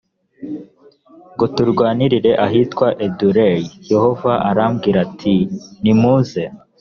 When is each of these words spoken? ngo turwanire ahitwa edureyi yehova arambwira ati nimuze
ngo 1.33 1.45
turwanire 1.55 2.31
ahitwa 2.45 2.87
edureyi 3.05 3.67
yehova 3.91 4.31
arambwira 4.49 4.97
ati 5.07 5.33
nimuze 5.81 6.43